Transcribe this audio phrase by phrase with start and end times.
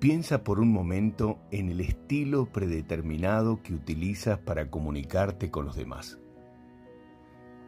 [0.00, 6.20] Piensa por un momento en el estilo predeterminado que utilizas para comunicarte con los demás.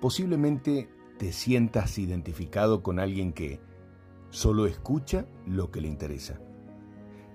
[0.00, 3.60] Posiblemente te sientas identificado con alguien que
[4.30, 6.40] solo escucha lo que le interesa,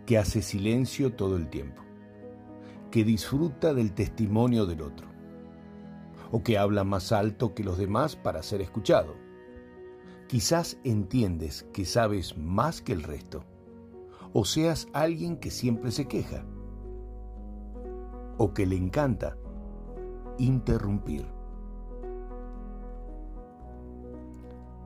[0.05, 1.83] que hace silencio todo el tiempo,
[2.91, 5.07] que disfruta del testimonio del otro,
[6.31, 9.15] o que habla más alto que los demás para ser escuchado.
[10.27, 13.45] Quizás entiendes que sabes más que el resto
[14.33, 16.43] o seas alguien que siempre se queja,
[18.37, 19.37] o que le encanta
[20.37, 21.25] interrumpir.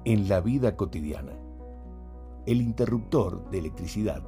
[0.03, 1.33] En la vida cotidiana,
[2.45, 4.23] el interruptor de electricidad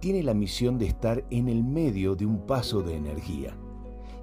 [0.00, 3.56] tiene la misión de estar en el medio de un paso de energía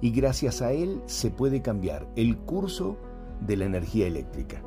[0.00, 2.98] y gracias a él se puede cambiar el curso
[3.40, 4.62] de la energía eléctrica.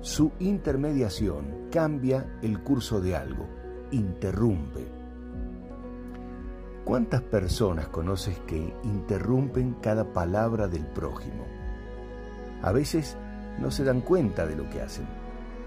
[0.00, 3.46] Su intermediación cambia el curso de algo,
[3.92, 4.98] interrumpe
[6.88, 11.44] ¿Cuántas personas conoces que interrumpen cada palabra del prójimo?
[12.62, 13.14] A veces
[13.60, 15.04] no se dan cuenta de lo que hacen,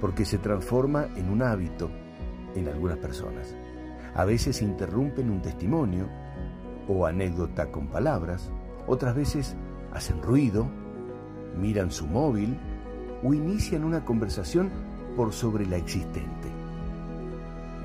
[0.02, 1.92] porque se transforma en un hábito
[2.55, 3.55] en algunas personas.
[4.16, 6.09] A veces interrumpen un testimonio
[6.88, 8.49] o anécdota con palabras,
[8.88, 9.55] otras veces
[9.94, 10.67] hacen ruido,
[11.55, 12.58] miran su móvil
[13.23, 14.72] o inician una conversación
[15.16, 16.47] por sobre la existente.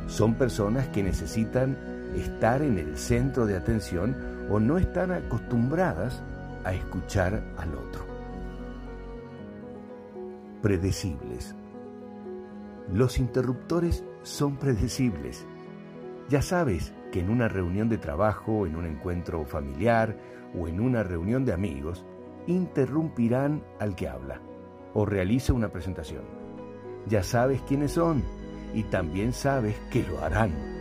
[0.07, 4.17] Son personas que necesitan estar en el centro de atención
[4.51, 6.23] o no están acostumbradas
[6.65, 8.05] a escuchar al otro.
[10.63, 11.55] Predecibles.
[12.93, 15.45] Los interruptores son predecibles.
[16.29, 20.17] Ya sabes que en una reunión de trabajo, en un encuentro familiar
[20.59, 22.05] o en una reunión de amigos,
[22.47, 24.41] interrumpirán al que habla
[24.95, 26.25] o realiza una presentación.
[27.07, 28.23] Ya sabes quiénes son
[28.75, 30.76] y también sabes que lo harán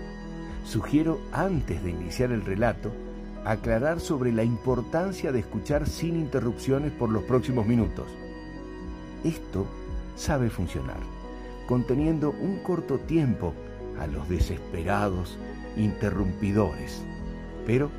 [0.66, 2.92] sugiero antes de iniciar el relato
[3.46, 8.08] aclarar sobre la importancia de escuchar sin interrupciones por los próximos minutos.
[9.24, 9.68] Esto
[10.16, 10.98] sabe funcionar,
[11.68, 13.54] conteniendo un corto tiempo
[14.00, 15.38] a los desesperados
[15.78, 17.04] interrumpidores,
[17.68, 17.90] pero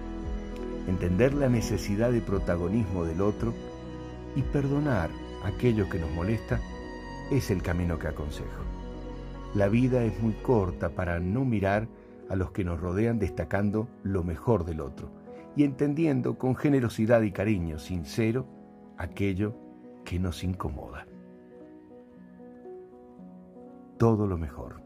[0.88, 3.54] entender la necesidad de protagonismo del otro
[4.34, 5.10] y perdonar
[5.44, 6.60] aquello que nos molesta
[7.30, 8.64] es el camino que aconsejo.
[9.54, 11.86] La vida es muy corta para no mirar
[12.28, 15.10] a los que nos rodean destacando lo mejor del otro
[15.56, 18.46] y entendiendo con generosidad y cariño sincero
[18.98, 19.54] aquello
[20.04, 21.06] que nos incomoda.
[23.98, 24.85] Todo lo mejor.